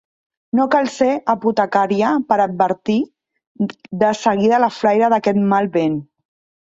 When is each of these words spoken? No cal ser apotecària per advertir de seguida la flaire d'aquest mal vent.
No 0.59 0.63
cal 0.75 0.87
ser 0.93 1.09
apotecària 1.33 2.13
per 2.33 2.37
advertir 2.47 2.97
de 4.05 4.09
seguida 4.23 4.63
la 4.65 4.75
flaire 4.79 5.11
d'aquest 5.17 5.45
mal 5.53 5.71
vent. 5.77 6.01